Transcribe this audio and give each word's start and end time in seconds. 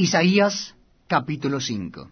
Isaías 0.00 0.74
capítulo 1.08 1.60
5 1.60 2.08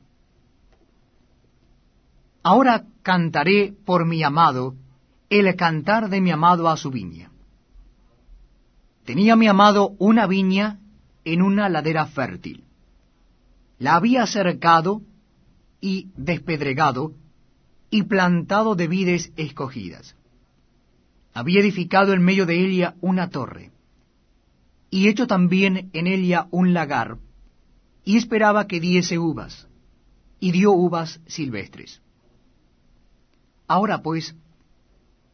Ahora 2.42 2.84
cantaré 3.02 3.72
por 3.86 4.04
mi 4.04 4.22
amado 4.22 4.74
el 5.30 5.56
cantar 5.56 6.10
de 6.10 6.20
mi 6.20 6.30
amado 6.30 6.68
a 6.68 6.76
su 6.76 6.90
viña. 6.90 7.30
Tenía 9.06 9.36
mi 9.36 9.48
amado 9.48 9.94
una 9.98 10.26
viña 10.26 10.80
en 11.24 11.40
una 11.40 11.70
ladera 11.70 12.04
fértil. 12.04 12.64
La 13.78 13.94
había 13.94 14.26
cercado 14.26 15.00
y 15.80 16.10
despedregado 16.14 17.14
y 17.88 18.02
plantado 18.02 18.74
de 18.74 18.86
vides 18.86 19.32
escogidas. 19.36 20.14
Había 21.32 21.60
edificado 21.60 22.12
en 22.12 22.22
medio 22.22 22.44
de 22.44 22.66
ella 22.66 22.96
una 23.00 23.30
torre, 23.30 23.70
y 24.90 25.08
hecho 25.08 25.26
también 25.26 25.88
en 25.94 26.06
ella 26.06 26.48
un 26.50 26.74
lagar, 26.74 27.16
y 28.08 28.16
esperaba 28.16 28.66
que 28.66 28.80
diese 28.80 29.18
uvas, 29.18 29.68
y 30.40 30.50
dio 30.50 30.72
uvas 30.72 31.20
silvestres. 31.26 32.00
Ahora 33.66 34.00
pues, 34.00 34.34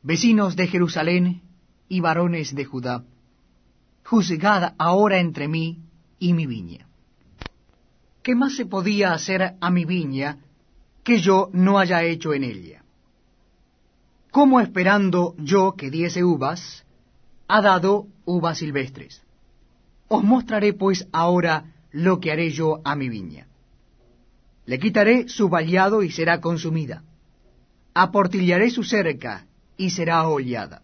vecinos 0.02 0.56
de 0.56 0.66
Jerusalén 0.66 1.42
y 1.88 2.00
varones 2.00 2.52
de 2.52 2.64
Judá, 2.64 3.04
juzgad 4.04 4.74
ahora 4.76 5.20
entre 5.20 5.46
mí 5.46 5.78
y 6.18 6.32
mi 6.32 6.46
viña. 6.46 6.88
¿Qué 8.24 8.34
más 8.34 8.56
se 8.56 8.66
podía 8.66 9.12
hacer 9.12 9.54
a 9.60 9.70
mi 9.70 9.84
viña 9.84 10.38
que 11.04 11.20
yo 11.20 11.50
no 11.52 11.78
haya 11.78 12.02
hecho 12.02 12.34
en 12.34 12.42
ella? 12.42 12.82
¿Cómo 14.32 14.58
esperando 14.58 15.36
yo 15.38 15.76
que 15.76 15.92
diese 15.92 16.24
uvas, 16.24 16.84
ha 17.46 17.62
dado 17.62 18.08
uvas 18.24 18.58
silvestres? 18.58 19.22
Os 20.08 20.24
mostraré 20.24 20.72
pues 20.72 21.06
ahora 21.12 21.73
lo 21.94 22.18
que 22.18 22.32
haré 22.32 22.50
yo 22.50 22.80
a 22.84 22.96
mi 22.96 23.08
viña. 23.08 23.46
Le 24.66 24.80
quitaré 24.80 25.28
su 25.28 25.48
vallado 25.48 26.02
y 26.02 26.10
será 26.10 26.40
consumida. 26.40 27.04
Aportillaré 27.94 28.70
su 28.70 28.82
cerca 28.82 29.46
y 29.76 29.90
será 29.90 30.26
hollada. 30.26 30.82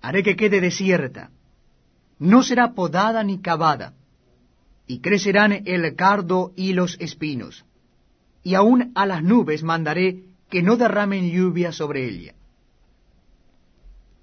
Haré 0.00 0.22
que 0.22 0.34
quede 0.34 0.62
desierta. 0.62 1.30
No 2.18 2.42
será 2.42 2.72
podada 2.72 3.22
ni 3.22 3.42
cavada. 3.42 3.92
Y 4.86 5.00
crecerán 5.00 5.52
el 5.66 5.94
cardo 5.94 6.52
y 6.56 6.72
los 6.72 6.96
espinos. 6.98 7.66
Y 8.42 8.54
aun 8.54 8.92
a 8.94 9.04
las 9.04 9.22
nubes 9.22 9.62
mandaré 9.62 10.22
que 10.48 10.62
no 10.62 10.76
derramen 10.78 11.30
lluvia 11.30 11.70
sobre 11.70 12.08
ella. 12.08 12.34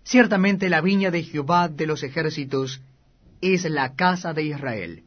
Ciertamente 0.03 0.67
la 0.67 0.81
viña 0.81 1.11
de 1.11 1.21
Jehová 1.21 1.67
de 1.67 1.85
los 1.85 2.01
ejércitos 2.01 2.81
es 3.41 3.69
la 3.69 3.95
casa 3.95 4.33
de 4.33 4.45
Israel 4.45 5.03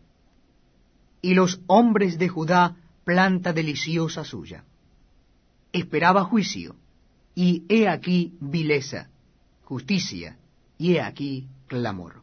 y 1.23 1.35
los 1.35 1.61
hombres 1.69 2.19
de 2.19 2.29
Judá 2.29 2.77
planta 3.05 3.53
deliciosa 3.53 4.25
suya. 4.25 4.65
Esperaba 5.73 6.25
juicio, 6.25 6.75
y 7.35 7.65
he 7.69 7.89
aquí 7.89 8.35
vileza, 8.41 9.09
justicia, 9.63 10.37
y 10.77 10.95
he 10.95 11.01
aquí 11.01 11.49
clamor. 11.69 12.23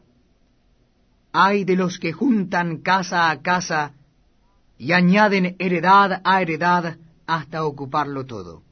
Hay 1.32 1.64
de 1.64 1.76
los 1.76 1.98
que 1.98 2.12
juntan 2.12 2.78
casa 2.78 3.30
a 3.30 3.40
casa 3.40 3.94
y 4.76 4.92
añaden 4.92 5.56
heredad 5.58 6.20
a 6.22 6.42
heredad 6.42 6.96
hasta 7.26 7.64
ocuparlo 7.64 8.26
todo. 8.26 8.62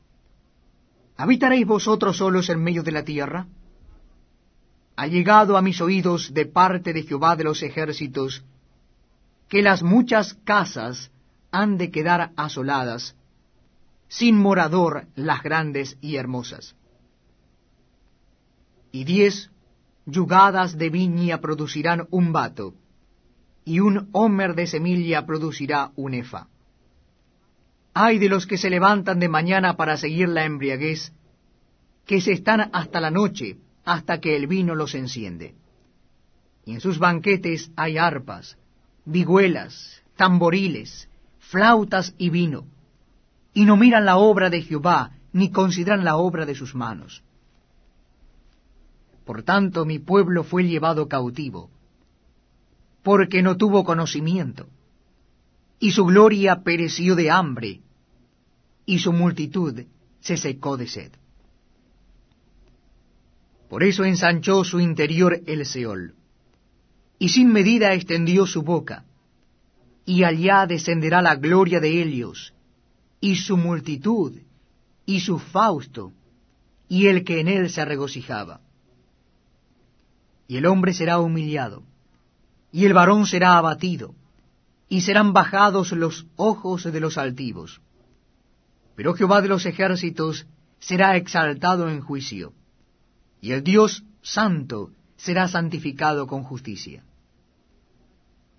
¿Habitaréis 1.16 1.66
vosotros 1.66 2.18
solos 2.18 2.48
en 2.50 2.62
medio 2.62 2.82
de 2.82 2.92
la 2.92 3.04
tierra? 3.04 3.46
Ha 4.96 5.06
llegado 5.06 5.56
a 5.56 5.62
mis 5.62 5.80
oídos 5.80 6.34
de 6.34 6.46
parte 6.46 6.92
de 6.92 7.02
Jehová 7.02 7.36
de 7.36 7.44
los 7.44 7.62
ejércitos 7.62 8.44
que 9.48 9.62
las 9.62 9.82
muchas 9.82 10.34
casas 10.44 11.10
han 11.50 11.78
de 11.78 11.90
quedar 11.90 12.32
asoladas, 12.36 13.16
sin 14.08 14.36
morador 14.38 15.06
las 15.14 15.42
grandes 15.42 15.96
y 16.00 16.16
hermosas. 16.16 16.76
Y 18.92 19.04
diez 19.04 19.50
yugadas 20.06 20.78
de 20.78 20.88
viña 20.90 21.40
producirán 21.40 22.06
un 22.10 22.32
vato, 22.32 22.74
y 23.64 23.80
un 23.80 24.08
homer 24.12 24.54
de 24.54 24.66
semilla 24.66 25.26
producirá 25.26 25.92
un 25.96 26.14
efa. 26.14 26.48
Hay 27.92 28.18
de 28.18 28.28
los 28.28 28.46
que 28.46 28.56
se 28.56 28.70
levantan 28.70 29.18
de 29.18 29.28
mañana 29.28 29.76
para 29.76 29.96
seguir 29.96 30.28
la 30.28 30.44
embriaguez, 30.44 31.12
que 32.06 32.20
se 32.20 32.32
están 32.32 32.70
hasta 32.72 33.00
la 33.00 33.10
noche, 33.10 33.58
hasta 33.84 34.20
que 34.20 34.36
el 34.36 34.46
vino 34.46 34.74
los 34.74 34.94
enciende. 34.94 35.54
Y 36.64 36.72
en 36.72 36.80
sus 36.80 36.98
banquetes 36.98 37.70
hay 37.76 37.98
arpas, 37.98 38.56
vihuelas, 39.08 40.02
tamboriles, 40.16 41.08
flautas 41.38 42.14
y 42.18 42.28
vino, 42.28 42.66
y 43.54 43.64
no 43.64 43.76
miran 43.76 44.04
la 44.04 44.18
obra 44.18 44.50
de 44.50 44.60
Jehová, 44.62 45.12
ni 45.32 45.50
consideran 45.50 46.04
la 46.04 46.16
obra 46.16 46.44
de 46.44 46.54
sus 46.54 46.74
manos. 46.74 47.22
Por 49.24 49.42
tanto 49.42 49.86
mi 49.86 49.98
pueblo 49.98 50.44
fue 50.44 50.64
llevado 50.64 51.08
cautivo, 51.08 51.70
porque 53.02 53.42
no 53.42 53.56
tuvo 53.56 53.82
conocimiento, 53.82 54.68
y 55.80 55.92
su 55.92 56.04
gloria 56.04 56.62
pereció 56.62 57.14
de 57.14 57.30
hambre, 57.30 57.80
y 58.84 58.98
su 58.98 59.12
multitud 59.12 59.84
se 60.20 60.36
secó 60.36 60.76
de 60.76 60.86
sed. 60.86 61.12
Por 63.70 63.82
eso 63.82 64.04
ensanchó 64.04 64.64
su 64.64 64.80
interior 64.80 65.40
el 65.46 65.64
Seol 65.64 66.17
y 67.18 67.30
sin 67.30 67.52
medida 67.52 67.94
extendió 67.94 68.46
su 68.46 68.62
boca, 68.62 69.04
y 70.04 70.24
allá 70.24 70.66
descenderá 70.66 71.20
la 71.20 71.34
gloria 71.34 71.80
de 71.80 72.00
Helios, 72.00 72.54
y 73.20 73.36
su 73.36 73.56
multitud, 73.56 74.38
y 75.04 75.20
su 75.20 75.38
fausto, 75.38 76.12
y 76.88 77.06
el 77.06 77.24
que 77.24 77.40
en 77.40 77.48
él 77.48 77.70
se 77.70 77.84
regocijaba. 77.84 78.60
Y 80.46 80.56
el 80.56 80.66
hombre 80.66 80.94
será 80.94 81.18
humillado, 81.18 81.82
y 82.70 82.86
el 82.86 82.94
varón 82.94 83.26
será 83.26 83.58
abatido, 83.58 84.14
y 84.88 85.00
serán 85.00 85.32
bajados 85.32 85.92
los 85.92 86.26
ojos 86.36 86.84
de 86.84 87.00
los 87.00 87.18
altivos. 87.18 87.80
Pero 88.94 89.14
Jehová 89.14 89.42
de 89.42 89.48
los 89.48 89.66
ejércitos 89.66 90.46
será 90.78 91.16
exaltado 91.16 91.90
en 91.90 92.00
juicio, 92.00 92.54
y 93.40 93.52
el 93.52 93.62
Dios 93.62 94.04
santo 94.22 94.90
será 95.16 95.48
santificado 95.48 96.26
con 96.26 96.44
justicia 96.44 97.02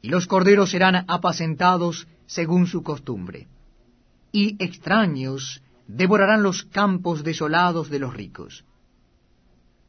y 0.02 0.10
los 0.10 0.28
corderos 0.28 0.72
serán 0.72 1.06
apacentados 1.08 2.08
según 2.26 2.68
su 2.68 2.84
costumbre, 2.84 3.48
y 4.32 4.56
extraños 4.64 5.62
devorarán 5.88 6.44
los 6.44 6.64
campos 6.64 7.24
desolados 7.24 7.90
de 7.90 8.00
los 8.00 8.14
ricos. 8.14 8.64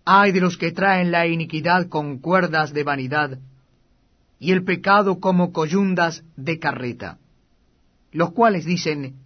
Ay 0.04 0.32
de 0.32 0.40
los 0.40 0.56
que 0.56 0.72
traen 0.72 1.10
la 1.10 1.26
iniquidad 1.26 1.88
con 1.88 2.18
cuerdas 2.18 2.72
de 2.72 2.84
vanidad, 2.84 3.38
y 4.38 4.52
el 4.52 4.64
pecado 4.64 5.20
como 5.20 5.52
coyundas 5.52 6.24
de 6.36 6.58
carreta, 6.58 7.18
los 8.10 8.32
cuales 8.32 8.64
dicen, 8.64 9.16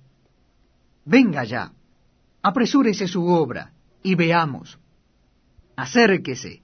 Venga 1.04 1.44
ya, 1.44 1.72
apresúrese 2.42 3.06
su 3.06 3.26
obra, 3.26 3.72
y 4.02 4.16
veamos. 4.16 4.78
Acérquese, 5.76 6.62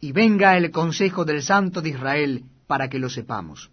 y 0.00 0.12
venga 0.12 0.56
el 0.56 0.70
consejo 0.70 1.24
del 1.24 1.42
Santo 1.42 1.80
de 1.80 1.90
Israel, 1.90 2.44
para 2.72 2.88
que 2.88 2.98
lo 2.98 3.10
sepamos. 3.10 3.70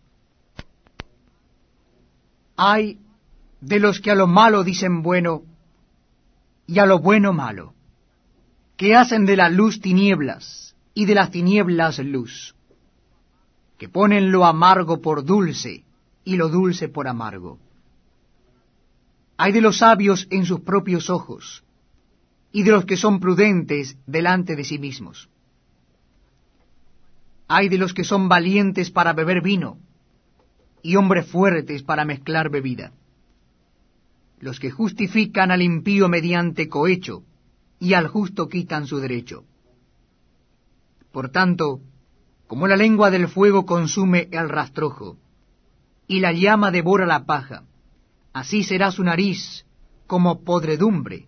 Hay 2.57 2.99
de 3.61 3.79
los 3.79 4.01
que 4.01 4.11
a 4.11 4.15
lo 4.21 4.27
malo 4.27 4.65
dicen 4.65 5.03
bueno 5.03 5.43
y 6.67 6.79
a 6.79 6.85
lo 6.85 6.99
bueno 6.99 7.31
malo, 7.31 7.73
que 8.75 8.97
hacen 8.97 9.25
de 9.25 9.37
la 9.37 9.47
luz 9.47 9.79
tinieblas 9.79 10.75
y 10.93 11.05
de 11.05 11.15
las 11.15 11.31
tinieblas 11.31 11.99
luz, 11.99 12.55
que 13.77 13.87
ponen 13.87 14.33
lo 14.33 14.43
amargo 14.43 14.99
por 15.01 15.23
dulce 15.23 15.85
y 16.25 16.35
lo 16.35 16.49
dulce 16.49 16.89
por 16.89 17.07
amargo. 17.07 17.57
Hay 19.37 19.53
de 19.53 19.61
los 19.61 19.77
sabios 19.77 20.27
en 20.29 20.45
sus 20.45 20.59
propios 20.59 21.09
ojos 21.09 21.63
y 22.51 22.63
de 22.63 22.71
los 22.71 22.83
que 22.83 22.97
son 22.97 23.21
prudentes 23.21 23.95
delante 24.05 24.57
de 24.57 24.65
sí 24.65 24.77
mismos. 24.77 25.29
Hay 27.51 27.67
de 27.67 27.79
los 27.79 27.95
que 27.95 28.03
son 28.03 28.29
valientes 28.29 28.91
para 28.91 29.13
beber 29.13 29.41
vino 29.41 29.79
y 30.83 30.95
hombres 30.95 31.25
fuertes 31.25 31.81
para 31.81 32.05
mezclar 32.05 32.51
bebida. 32.51 32.93
Los 34.39 34.59
que 34.59 34.69
justifican 34.69 35.49
al 35.49 35.63
impío 35.63 36.07
mediante 36.07 36.69
cohecho 36.69 37.23
y 37.79 37.95
al 37.95 38.07
justo 38.07 38.47
quitan 38.47 38.85
su 38.85 38.99
derecho. 38.99 39.45
Por 41.11 41.29
tanto, 41.29 41.81
como 42.45 42.67
la 42.67 42.77
lengua 42.77 43.09
del 43.09 43.27
fuego 43.27 43.65
consume 43.65 44.29
el 44.31 44.47
rastrojo 44.47 45.17
y 46.07 46.19
la 46.19 46.31
llama 46.31 46.69
devora 46.69 47.07
la 47.07 47.25
paja, 47.25 47.63
así 48.31 48.63
será 48.63 48.91
su 48.91 49.03
nariz 49.03 49.65
como 50.05 50.43
podredumbre 50.43 51.27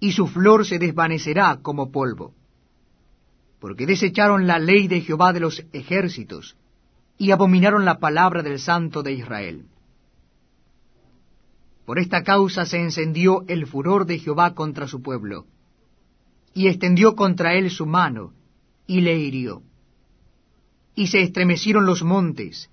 y 0.00 0.12
su 0.12 0.26
flor 0.28 0.64
se 0.64 0.78
desvanecerá 0.78 1.58
como 1.60 1.92
polvo 1.92 2.34
porque 3.62 3.86
desecharon 3.86 4.48
la 4.48 4.58
ley 4.58 4.88
de 4.88 5.02
Jehová 5.02 5.32
de 5.32 5.38
los 5.38 5.64
ejércitos, 5.72 6.56
y 7.16 7.30
abominaron 7.30 7.84
la 7.84 8.00
palabra 8.00 8.42
del 8.42 8.58
Santo 8.58 9.04
de 9.04 9.12
Israel. 9.12 9.66
Por 11.86 12.00
esta 12.00 12.24
causa 12.24 12.66
se 12.66 12.78
encendió 12.82 13.44
el 13.46 13.68
furor 13.68 14.04
de 14.04 14.18
Jehová 14.18 14.56
contra 14.56 14.88
su 14.88 15.00
pueblo, 15.00 15.46
y 16.52 16.66
extendió 16.66 17.14
contra 17.14 17.54
él 17.54 17.70
su 17.70 17.86
mano, 17.86 18.32
y 18.88 19.02
le 19.02 19.16
hirió. 19.16 19.62
Y 20.96 21.06
se 21.06 21.22
estremecieron 21.22 21.86
los 21.86 22.02
montes, 22.02 22.68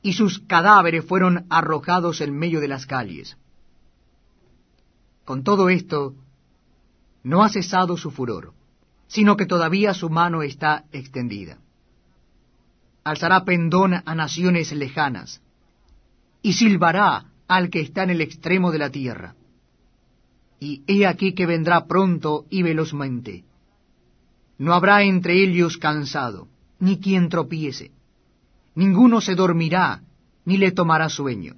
y 0.00 0.12
sus 0.12 0.38
cadáveres 0.38 1.04
fueron 1.04 1.46
arrojados 1.50 2.20
en 2.20 2.38
medio 2.38 2.60
de 2.60 2.68
las 2.68 2.86
calles. 2.86 3.36
Con 5.24 5.42
todo 5.42 5.70
esto, 5.70 6.14
no 7.24 7.42
ha 7.42 7.48
cesado 7.48 7.96
su 7.96 8.12
furor, 8.12 8.54
sino 9.10 9.36
que 9.36 9.44
todavía 9.44 9.92
su 9.92 10.08
mano 10.08 10.42
está 10.42 10.84
extendida. 10.92 11.58
Alzará 13.02 13.44
pendón 13.44 13.94
a 13.94 14.14
naciones 14.14 14.70
lejanas, 14.72 15.42
y 16.42 16.52
silbará 16.52 17.24
al 17.48 17.70
que 17.70 17.80
está 17.80 18.04
en 18.04 18.10
el 18.10 18.20
extremo 18.20 18.70
de 18.70 18.78
la 18.78 18.90
tierra. 18.90 19.34
Y 20.60 20.84
he 20.86 21.06
aquí 21.06 21.34
que 21.34 21.44
vendrá 21.44 21.86
pronto 21.86 22.46
y 22.50 22.62
velozmente. 22.62 23.42
No 24.58 24.74
habrá 24.74 25.02
entre 25.02 25.42
ellos 25.42 25.76
cansado, 25.76 26.46
ni 26.78 27.00
quien 27.00 27.28
tropiece. 27.28 27.90
Ninguno 28.76 29.20
se 29.20 29.34
dormirá, 29.34 30.02
ni 30.44 30.56
le 30.56 30.70
tomará 30.70 31.08
sueño. 31.08 31.56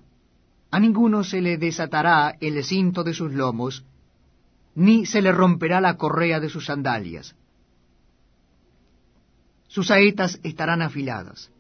A 0.71 0.81
ninguno 0.81 1.23
se 1.23 1.43
le 1.43 1.59
desatará 1.59 2.35
el 2.41 2.65
cinto 2.65 3.05
de 3.05 3.13
sus 3.13 3.31
lomos, 3.35 3.85
ni 4.75 5.05
se 5.05 5.21
le 5.21 5.33
romperá 5.33 5.83
la 5.83 5.99
correa 5.99 6.41
de 6.41 6.49
sus 6.49 6.65
sandalias. 6.65 7.37
Sus 9.75 9.87
saetas 9.89 10.39
estarán 10.43 10.83
afiladas, 10.83 11.51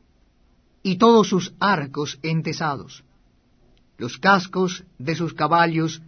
y 0.82 0.96
todos 0.96 1.28
sus 1.28 1.54
arcos 1.58 2.18
entesados 2.22 3.04
los 4.02 4.18
cascos 4.18 4.84
de 4.98 5.14
sus 5.14 5.32
caballos 5.32 6.02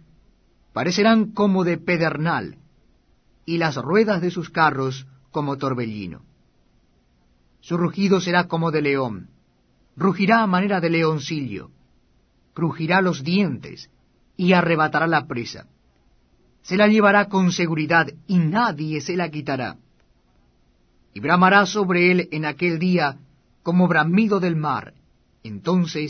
parecerán 0.73 1.31
como 1.31 1.63
de 1.63 1.77
pedernal, 1.77 2.57
y 3.45 3.57
las 3.57 3.77
ruedas 3.77 4.21
de 4.21 4.31
sus 4.31 4.49
carros 4.49 5.07
como 5.31 5.57
torbellino. 5.57 6.21
Su 7.61 7.77
rugido 7.77 8.19
será 8.19 8.49
como 8.49 8.71
de 8.71 8.81
león, 8.81 9.29
rugirá 9.95 10.41
a 10.41 10.47
manera 10.47 10.81
de 10.81 10.89
leoncillo, 10.89 11.71
crujirá 12.53 13.01
los 13.01 13.23
dientes 13.23 13.89
y 14.35 14.51
arrebatará 14.51 15.07
la 15.07 15.25
presa. 15.25 15.67
Se 16.63 16.75
la 16.75 16.89
llevará 16.89 17.29
con 17.29 17.53
seguridad 17.53 18.07
y 18.27 18.39
nadie 18.39 18.99
se 18.99 19.15
la 19.15 19.29
quitará. 19.29 19.77
Y 21.15 21.21
bramará 21.21 21.65
sobre 21.65 22.11
él 22.11 22.29
en 22.31 22.45
aquel 22.45 22.77
día 22.77 23.17
como 23.63 23.87
bramido 23.87 24.39
del 24.41 24.57
mar. 24.57 24.93
Entonces 25.43 26.03